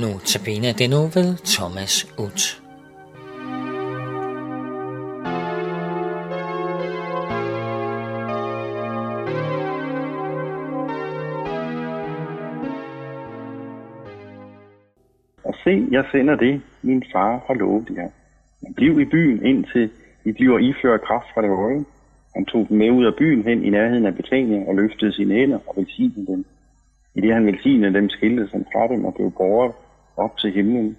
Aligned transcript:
Nu 0.00 0.18
tabiner 0.18 0.72
det 0.72 0.90
nu 0.90 1.00
ved 1.16 1.28
Thomas 1.54 1.94
Ut. 2.24 2.40
Og 15.44 15.54
se, 15.64 15.86
jeg 15.90 16.04
sender 16.12 16.36
det, 16.36 16.62
min 16.82 17.04
far 17.12 17.44
har 17.46 17.54
lovet 17.54 17.88
jer. 17.96 18.08
Men 18.62 18.74
bliv 18.74 19.00
i 19.00 19.04
byen, 19.04 19.46
indtil 19.46 19.90
I 20.24 20.32
bliver 20.32 20.58
iført 20.58 21.00
kraft 21.00 21.26
fra 21.34 21.42
det 21.42 21.56
høje. 21.56 21.84
Han 22.34 22.44
tog 22.44 22.66
dem 22.68 22.78
med 22.78 22.90
ud 22.90 23.04
af 23.04 23.14
byen 23.18 23.42
hen 23.42 23.64
i 23.64 23.70
nærheden 23.70 24.06
af 24.06 24.14
Betania 24.14 24.68
og 24.68 24.74
løftede 24.74 25.12
sine 25.12 25.34
hænder 25.34 25.58
og 25.66 25.74
velsignede 25.76 26.26
dem. 26.26 26.44
I 27.14 27.20
det 27.20 27.34
han 27.34 27.46
velsignede 27.46 27.94
dem, 27.94 28.08
skilte 28.08 28.48
han 28.52 28.66
fra 28.72 28.94
dem 28.94 29.04
og 29.04 29.14
blev 29.14 29.30
borger 29.30 29.72
op 30.20 30.38
til 30.38 30.52
himlen. 30.52 30.96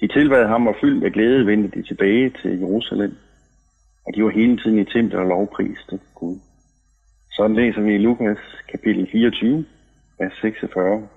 De 0.00 0.08
tilbad 0.08 0.46
ham 0.46 0.66
og 0.66 0.76
fyldt 0.80 1.02
med 1.02 1.10
glæde 1.10 1.46
vendte 1.46 1.80
de 1.80 1.82
tilbage 1.86 2.30
til 2.42 2.58
Jerusalem. 2.58 3.16
Og 4.06 4.14
de 4.14 4.24
var 4.24 4.30
hele 4.30 4.56
tiden 4.56 4.78
i 4.78 4.84
templet 4.84 5.20
og 5.20 5.26
lovpriste 5.26 6.00
Gud. 6.14 6.36
Sådan 7.36 7.56
læser 7.56 7.80
vi 7.80 7.94
i 7.94 7.98
Lukas 7.98 8.38
kapitel 8.70 9.08
24, 9.12 9.64
vers 10.18 10.32
46. 10.40 11.08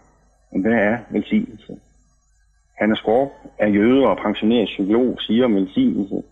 Men 0.52 0.62
hvad 0.62 0.73
er 0.73 0.98
velsignelse? 1.12 1.73
Hannes 2.80 2.99
Skorp 2.99 3.30
er 3.59 3.68
jøde 3.68 4.07
og 4.07 4.18
pensioneret 4.18 4.66
psykolog, 4.66 5.18
siger 5.20 5.45
om 5.45 5.55
velsignelse. 5.55 6.23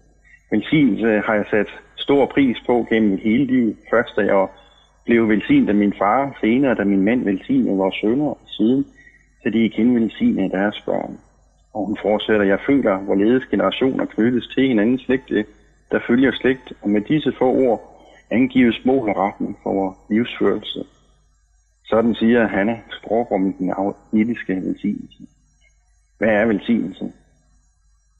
Velsignelse 0.51 1.21
har 1.25 1.35
jeg 1.35 1.45
sat 1.51 1.67
stor 1.95 2.25
pris 2.25 2.57
på 2.65 2.87
gennem 2.89 3.11
mit 3.11 3.19
hele 3.19 3.45
liv. 3.45 3.75
Først 3.89 4.15
da 4.15 4.21
jeg 4.21 4.47
blev 5.05 5.29
velsignet 5.29 5.69
af 5.69 5.75
min 5.75 5.93
far, 5.93 6.37
senere 6.41 6.75
da 6.75 6.83
min 6.83 7.01
mand 7.01 7.23
velsignede 7.23 7.77
vores 7.77 7.95
sønner, 8.01 8.25
og 8.25 8.39
siden 8.47 8.85
så 9.43 9.49
de 9.49 9.65
igen 9.65 9.95
velsigne 9.95 10.49
deres 10.49 10.81
børn. 10.85 11.19
Og 11.73 11.85
hun 11.85 11.97
fortsætter, 12.01 12.45
jeg 12.45 12.59
føler, 12.67 12.97
hvorledes 12.97 13.45
generationer 13.45 14.05
knyttes 14.05 14.47
til 14.47 14.67
hinandens 14.67 15.01
slægte, 15.01 15.45
der 15.91 15.99
følger 16.07 16.31
slægt, 16.31 16.73
og 16.81 16.89
med 16.89 17.01
disse 17.01 17.33
få 17.39 17.45
ord 17.45 18.05
angives 18.31 18.85
mål 18.85 19.09
og 19.09 19.17
retning 19.17 19.57
for 19.63 19.73
vores 19.73 19.97
livsførelse. 20.09 20.83
Sådan 21.85 22.15
siger 22.15 22.47
Hanna 22.47 22.79
Sprog 22.97 23.31
om 23.31 23.53
den 23.53 23.73
etiske 24.13 24.55
velsignelse. 24.55 25.23
Hvad 26.17 26.29
er 26.29 26.45
velsignelse? 26.45 27.11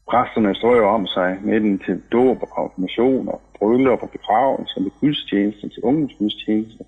Præsterne 0.10 0.56
strøger 0.56 0.88
om 0.88 1.08
sig 1.08 1.38
med 1.42 1.60
den 1.60 1.80
til 1.80 2.02
dåb 2.12 2.38
og 2.42 2.50
konfirmation 2.50 3.28
og 3.28 3.42
bryllup 3.60 4.04
og 4.04 4.10
begravelse 4.10 4.80
med 4.80 4.92
gudstjeneste 5.00 5.70
til 5.70 5.84
ungens 5.84 6.14
gudstjeneste. 6.20 6.84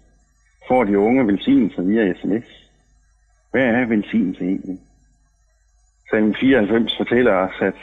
Får 0.67 0.83
de 0.83 0.99
unge 0.99 1.27
velsignelser 1.27 1.81
via 1.81 2.13
sms. 2.13 2.70
Hvad 3.51 3.65
er 3.65 3.85
velsignelse 3.85 4.43
egentlig? 4.43 4.79
Salm 6.09 6.33
94 6.35 6.97
fortæller 6.97 7.33
os, 7.33 7.61
at 7.61 7.73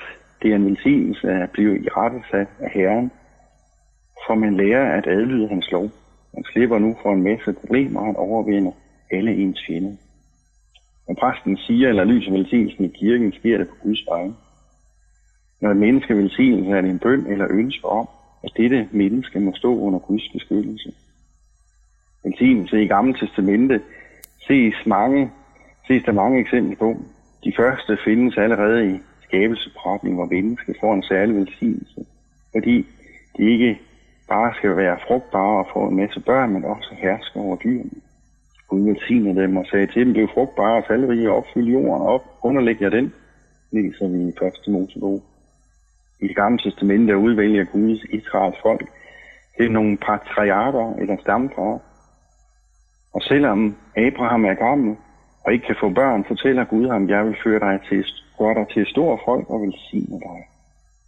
det 0.42 0.50
er 0.50 0.56
en 0.56 0.66
velsignelse 0.66 1.28
at 1.30 1.50
blive 1.50 1.78
i 1.84 1.88
rettesat 1.88 2.48
af 2.60 2.70
Herren, 2.70 3.10
for 4.26 4.34
man 4.34 4.56
lærer 4.56 4.98
at 4.98 5.06
adlyde 5.06 5.48
hans 5.48 5.70
lov. 5.70 5.90
Man 6.34 6.44
slipper 6.44 6.78
nu 6.78 6.96
for 7.02 7.12
en 7.12 7.22
masse 7.22 7.52
problemer, 7.52 8.00
og 8.00 8.06
han 8.06 8.16
overvinder 8.16 8.72
alle 9.10 9.34
ens 9.34 9.60
fjender. 9.66 9.96
Når 11.08 11.14
præsten 11.14 11.56
siger 11.56 11.88
eller 11.88 12.04
lyser 12.04 12.32
velsignelsen 12.32 12.84
i 12.84 12.88
kirken, 12.88 13.32
sker 13.32 13.58
det 13.58 13.68
på 13.68 13.74
Guds 13.82 14.06
vegne. 14.10 14.34
Når 15.60 15.70
et 15.70 15.76
menneske 15.76 16.16
velsignelse 16.16 16.70
er 16.70 16.80
det 16.80 16.90
en 16.90 16.98
bøn 16.98 17.26
eller 17.26 17.46
ønske 17.50 17.86
om, 17.86 18.08
at 18.44 18.50
dette 18.56 18.88
menneske 18.92 19.40
må 19.40 19.52
stå 19.54 19.78
under 19.78 19.98
Guds 19.98 20.28
beskyttelse. 20.32 20.92
Velsignelse 22.24 22.82
i 22.82 22.86
Gamle 22.86 23.14
Testamente 23.14 23.80
ses, 24.44 24.86
mange, 24.86 25.30
ses 25.88 26.04
der 26.04 26.12
mange 26.12 26.40
eksempler 26.40 26.76
på. 26.76 26.96
De 27.44 27.52
første 27.56 27.98
findes 28.04 28.36
allerede 28.36 28.94
i 28.94 28.98
skabelsesberetningen, 29.22 30.16
hvor 30.18 30.34
mennesket 30.34 30.76
får 30.80 30.94
en 30.94 31.02
særlig 31.02 31.36
velsignelse, 31.36 32.00
fordi 32.54 32.86
de 33.36 33.42
ikke 33.52 33.80
bare 34.28 34.54
skal 34.54 34.76
være 34.76 34.98
frugtbare 35.06 35.58
og 35.64 35.68
få 35.72 35.88
en 35.88 35.96
masse 35.96 36.20
børn, 36.20 36.52
men 36.52 36.64
også 36.64 36.94
herske 36.94 37.40
over 37.40 37.56
dyrene. 37.56 37.90
Gud 38.68 38.82
velsignede 38.84 39.42
dem 39.42 39.56
og 39.56 39.66
sagde 39.66 39.86
til 39.86 40.06
dem, 40.06 40.12
blev 40.12 40.28
frugtbare 40.34 40.76
og 40.76 40.86
talrige 40.86 41.30
og 41.30 41.36
opfylde 41.36 41.72
jorden 41.72 42.06
op. 42.14 42.24
Underlæg 42.42 42.82
jer 42.82 42.88
den, 42.88 43.12
læser 43.72 44.08
vi 44.08 44.28
i 44.28 44.32
første 44.38 44.70
Mosebog. 44.70 45.22
I 46.20 46.28
det 46.28 46.36
gamle 46.36 46.58
testamente 46.58 47.16
udvælger 47.16 47.64
Guds 47.64 48.04
Israels 48.04 48.56
folk 48.62 48.88
til 49.56 49.72
nogle 49.72 49.96
patriarker 49.96 50.94
eller 50.94 51.16
stamfar. 51.20 51.80
Og 53.14 53.22
selvom 53.22 53.76
Abraham 53.96 54.44
er 54.44 54.54
gammel 54.54 54.96
og 55.48 55.54
ikke 55.54 55.66
kan 55.66 55.76
få 55.80 55.88
børn, 55.88 56.24
fortæller 56.24 56.64
Gud 56.64 56.88
ham, 56.88 57.08
jeg 57.08 57.24
vil 57.26 57.36
føre 57.44 57.60
dig 57.60 57.80
til, 57.88 58.04
gøre 58.38 58.54
dig 58.54 58.66
til 58.74 58.86
stor 58.86 59.20
folk 59.24 59.50
og 59.50 59.62
velsigne 59.62 60.20
dig. 60.20 60.40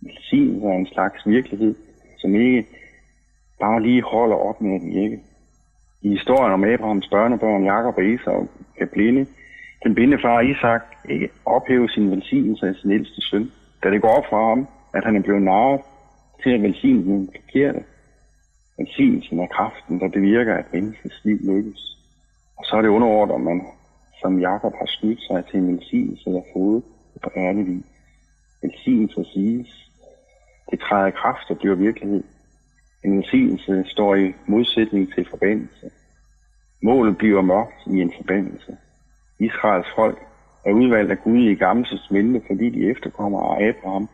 Velsignelse 0.03 0.67
er 0.67 0.78
en 0.78 0.87
slags 0.87 1.27
virkelighed, 1.27 1.75
som 2.19 2.34
ikke 2.34 2.67
bare 3.61 3.83
lige 3.83 4.03
holder 4.03 4.37
op 4.37 4.61
med 4.61 4.75
at 4.75 4.87
virke. 4.87 5.19
I 6.03 6.09
historien 6.09 6.53
om 6.53 6.65
Abrahams 6.65 7.09
børnebørn, 7.09 7.65
Jakob 7.65 7.95
og 7.97 8.05
Esau, 8.05 8.49
kan 8.79 8.89
blinde, 8.93 9.27
den 9.84 9.95
blinde 9.95 10.19
far 10.23 10.41
Isak 10.41 10.83
ikke 11.09 11.29
ophæve 11.45 11.89
sin 11.89 12.11
velsignelse 12.11 12.67
af 12.69 12.75
sin 12.75 12.91
ældste 12.91 13.21
søn, 13.21 13.50
da 13.83 13.91
det 13.91 14.03
går 14.03 14.17
op 14.19 14.25
for 14.31 14.49
ham, 14.49 14.69
at 14.95 15.05
han 15.05 15.17
er 15.17 15.23
blevet 15.23 15.43
narret 15.43 15.81
til 16.43 16.50
at 16.50 16.62
velsigne 16.62 17.05
den 17.05 17.31
forkerte. 17.37 17.83
Velsignelsen 18.79 19.39
er 19.41 19.47
kraften, 19.47 20.00
der 20.00 20.09
bevirker, 20.09 20.55
at 20.55 20.73
menneskets 20.73 21.21
liv 21.25 21.39
lykkes. 21.43 21.97
Og 22.59 22.65
så 22.65 22.77
er 22.77 22.83
det 22.83 22.89
underordnet, 22.89 23.34
om 23.34 23.41
man 23.41 23.61
som 24.20 24.41
Jakob 24.41 24.72
har 24.78 24.86
snydt 24.86 25.22
sig 25.22 25.44
til 25.50 25.58
en 25.58 25.72
velsignelse 25.72 26.31
af 26.31 26.44
fået 26.53 26.82
på 27.22 27.31
ærlig 27.36 27.66
vis. 27.66 27.84
Velsignelse 28.62 29.25
siges. 29.25 29.91
Det 30.70 30.81
træder 30.81 31.06
i 31.06 31.10
kraft 31.10 31.50
og 31.50 31.58
bliver 31.58 31.75
virkelighed. 31.75 32.22
En 33.04 33.16
velsignelse 33.16 33.84
står 33.86 34.14
i 34.14 34.34
modsætning 34.47 35.14
til 35.14 35.26
forbandelse. 35.31 35.91
Målet 36.82 37.19
bliver 37.19 37.42
mørkt 37.42 37.86
i 37.86 38.00
en 38.00 38.12
forbandelse. 38.16 38.76
Israels 39.38 39.86
folk 39.97 40.19
er 40.64 40.72
udvalgt 40.72 41.10
af 41.10 41.19
Gud 41.19 41.38
i 41.38 41.54
gamle 41.54 41.84
testamente, 41.84 42.41
fordi 42.47 42.70
de 42.70 42.91
efterkommer 42.91 43.41
af 43.41 43.69
Abraham, 43.69 44.08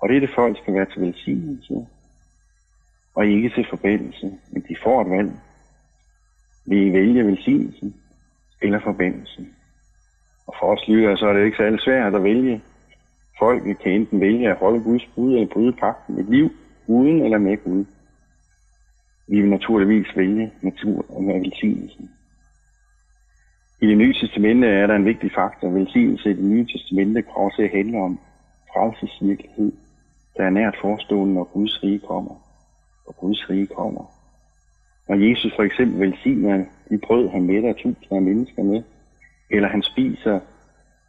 og 0.00 0.08
dette 0.08 0.28
folk 0.34 0.58
skal 0.58 0.74
være 0.74 0.86
til 0.92 1.02
velsignelse 1.02 1.86
og 3.14 3.26
ikke 3.26 3.50
til 3.50 3.66
forbindelse, 3.70 4.32
men 4.50 4.64
de 4.68 4.76
får 4.82 5.02
et 5.02 5.10
valg. 5.10 5.32
Vil 6.66 6.86
I 6.86 6.92
vælge 6.92 7.26
velsignelsen 7.26 8.01
eller 8.62 8.80
forbindelsen. 8.80 9.54
Og 10.46 10.54
for 10.60 10.66
os 10.66 10.88
lyder, 10.88 11.16
så 11.16 11.26
er 11.26 11.32
det 11.32 11.44
ikke 11.44 11.56
særlig 11.56 11.80
svært 11.80 12.14
at 12.14 12.24
vælge. 12.24 12.62
Folk 13.38 13.62
kan 13.62 13.92
enten 13.92 14.20
vælge 14.20 14.50
at 14.50 14.56
holde 14.56 14.82
Guds 14.82 15.06
bud 15.14 15.34
eller 15.34 15.48
bryde 15.48 15.72
pakten 15.72 16.18
et 16.18 16.28
liv 16.28 16.50
uden 16.86 17.22
eller 17.22 17.38
med 17.38 17.56
Gud. 17.64 17.84
Vi 19.28 19.40
vil 19.40 19.50
naturligvis 19.50 20.16
vælge 20.16 20.52
natur 20.62 21.04
og 21.08 21.22
med 21.22 21.40
velsignelsen. 21.40 22.10
I 23.80 23.86
det 23.86 23.98
nye 23.98 24.14
testamente 24.14 24.66
er 24.66 24.86
der 24.86 24.94
en 24.94 25.04
vigtig 25.04 25.32
faktor. 25.32 25.68
Velsignelse 25.68 26.30
i 26.30 26.32
det 26.32 26.44
nye 26.44 26.66
testamente 26.66 27.22
kommer 27.22 27.50
til 27.50 27.62
at 27.62 27.70
handle 27.70 27.98
om 27.98 28.20
frelsesvirkelighed, 28.72 29.72
der 30.36 30.44
er 30.44 30.50
nært 30.50 30.76
forestående, 30.80 31.34
når 31.34 31.44
Guds 31.44 31.82
rige 31.82 31.98
kommer. 31.98 32.34
Og 33.06 33.16
Guds 33.16 33.50
rige 33.50 33.66
kommer. 33.66 34.04
Når 35.08 35.16
Jesus 35.28 35.52
for 35.56 35.62
eksempel 35.62 36.00
velsigner 36.00 36.64
de 36.92 36.98
brød, 36.98 37.28
han 37.28 37.42
mætter 37.42 37.72
tusinder 37.72 38.16
af 38.16 38.22
mennesker 38.22 38.62
med, 38.62 38.82
eller 39.50 39.68
han 39.68 39.82
spiser 39.82 40.40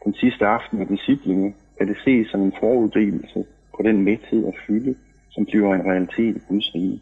den 0.06 0.14
sidste 0.14 0.46
aften 0.46 0.80
med 0.80 0.86
disciplene, 0.86 1.54
kan 1.78 1.88
det 1.88 1.98
ses 2.06 2.28
som 2.28 2.42
en 2.42 2.54
foruddelelse 2.60 3.46
på 3.76 3.84
den 3.84 4.04
mæthed 4.04 4.44
og 4.44 4.54
fylde, 4.68 4.96
som 5.32 5.46
bliver 5.46 5.74
en 5.74 5.86
realitet 5.86 6.36
i 6.36 6.42
Guds 6.50 6.76
rige. 6.76 7.02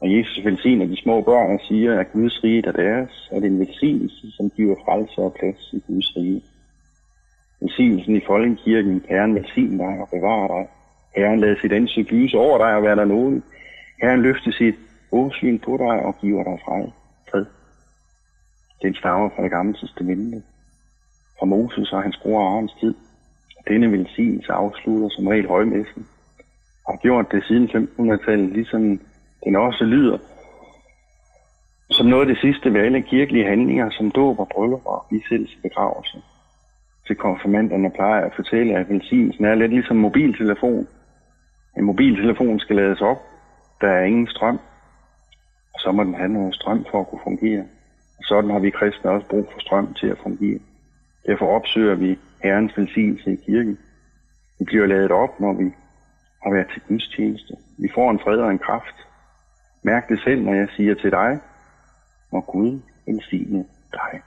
Og 0.00 0.16
Jesus 0.16 0.44
velsigner 0.44 0.86
de 0.86 0.96
små 0.96 1.20
børn 1.20 1.54
og 1.54 1.60
siger, 1.68 2.00
at 2.00 2.12
Guds 2.12 2.44
rige 2.44 2.66
er 2.66 2.72
deres, 2.72 3.28
og 3.32 3.36
det 3.40 3.46
er 3.46 3.52
en 3.52 3.58
velsignelse, 3.58 4.32
som 4.36 4.50
giver 4.50 4.76
frelse 4.84 5.18
og 5.18 5.36
plads 5.38 5.72
i 5.72 5.80
Guds 5.86 6.16
rige. 6.16 6.42
Velsignelsen 7.60 8.16
i 8.16 8.20
folkekirken, 8.26 9.04
Herren 9.08 9.34
velsign 9.34 9.78
dig 9.78 9.94
og 10.02 10.08
bevare 10.12 10.48
dig. 10.48 10.68
Herren 11.16 11.40
lader 11.40 11.60
sit 11.60 11.72
ansigt 11.72 12.12
lyse 12.12 12.38
over 12.38 12.58
dig 12.58 12.76
og 12.76 12.82
være 12.82 12.96
der 12.96 13.04
nogen. 13.04 13.42
Herren 14.02 14.22
løfter 14.22 14.52
sit 14.52 14.74
åsyn 15.12 15.58
på 15.58 15.76
dig 15.76 16.02
og 16.06 16.14
giver 16.20 16.44
dig 16.44 16.58
fred. 16.64 16.88
Den 18.82 18.94
stammer 18.94 19.28
fra 19.28 19.42
det 19.42 19.50
gamle 19.50 19.74
testamente. 19.74 20.42
Fra 21.38 21.46
Moses 21.46 21.92
og 21.92 22.02
hans 22.02 22.18
bror 22.22 22.40
Arons 22.40 22.72
tid. 22.80 22.94
Denne 23.68 23.92
velsignelse 23.92 24.52
afslutter 24.52 25.08
som 25.08 25.26
regel 25.26 25.48
højmessen. 25.48 26.06
Og 26.86 26.92
har 26.92 26.98
gjort 26.98 27.32
det 27.32 27.44
siden 27.44 27.68
1500-tallet, 27.68 28.52
ligesom 28.52 29.00
den 29.44 29.56
også 29.56 29.84
lyder 29.84 30.18
som 31.92 32.06
noget 32.06 32.28
af 32.28 32.34
det 32.34 32.38
sidste 32.40 32.72
ved 32.72 32.80
alle 32.80 33.02
kirkelige 33.02 33.48
handlinger, 33.48 33.90
som 33.90 34.10
dåb 34.10 34.38
og 34.38 34.48
bryllup 34.54 34.86
og 34.86 35.06
bisættelse 35.10 35.56
begravelse. 35.62 36.22
Til 37.06 37.16
konfirmanderne 37.16 37.90
plejer 37.90 38.24
at 38.24 38.32
fortælle, 38.36 38.74
at 38.78 38.88
velsignelsen 38.88 39.44
er 39.44 39.54
lidt 39.54 39.72
ligesom 39.72 39.96
mobiltelefon. 39.96 40.86
En 41.76 41.84
mobiltelefon 41.84 42.60
skal 42.60 42.76
lades 42.76 43.00
op, 43.00 43.20
der 43.80 43.88
er 43.88 44.04
ingen 44.04 44.28
strøm, 44.28 44.58
og 45.74 45.80
så 45.80 45.92
må 45.92 46.04
den 46.04 46.14
have 46.14 46.28
noget 46.28 46.54
strøm 46.54 46.84
for 46.90 47.00
at 47.00 47.08
kunne 47.08 47.20
fungere. 47.24 47.64
Og 48.32 48.36
sådan 48.36 48.50
har 48.50 48.58
vi 48.58 48.70
kristne 48.70 49.10
også 49.10 49.26
brug 49.26 49.48
for 49.52 49.60
strøm 49.60 49.94
til 49.94 50.06
at 50.06 50.18
fungere. 50.22 50.58
Derfor 51.26 51.46
opsøger 51.46 51.94
vi 51.94 52.18
Herrens 52.42 52.72
velsignelse 52.76 53.32
i 53.32 53.36
kirken. 53.46 53.78
Vi 54.58 54.64
bliver 54.64 54.86
lavet 54.86 55.10
op, 55.10 55.40
når 55.40 55.52
vi 55.52 55.64
har 56.42 56.50
været 56.52 56.66
til 56.72 56.82
Guds 56.88 57.08
tjeneste. 57.08 57.54
Vi 57.78 57.88
får 57.94 58.10
en 58.10 58.18
fred 58.18 58.38
og 58.38 58.50
en 58.50 58.58
kraft. 58.58 58.96
Mærk 59.82 60.08
det 60.08 60.20
selv, 60.20 60.42
når 60.44 60.54
jeg 60.54 60.68
siger 60.76 60.94
til 60.94 61.10
dig, 61.10 61.38
må 62.32 62.40
Gud 62.40 62.80
velsigne 63.06 63.64
dig. 63.92 64.22